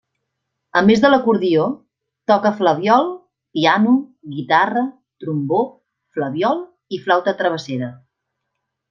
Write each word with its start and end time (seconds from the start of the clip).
A 0.79 0.81
més 0.85 1.01
de 1.01 1.09
l'acordió, 1.09 1.65
toca 2.31 2.51
flabiol, 2.61 3.11
piano, 3.57 3.93
guitarra, 4.37 4.83
trombó, 5.25 5.61
flabiol 6.17 6.65
i 6.97 7.01
flauta 7.05 7.35
travessera. 7.43 7.91